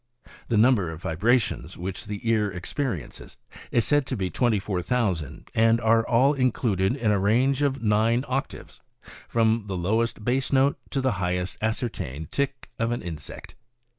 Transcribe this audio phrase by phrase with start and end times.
[0.47, 3.37] The number of vibrations which the ear experiences
[3.69, 7.83] is said to be twenty four thousand, and are all included in a range of
[7.83, 8.81] nine octaves,
[9.27, 13.53] from the lowest bass note to the highest ascertained tick of an insect.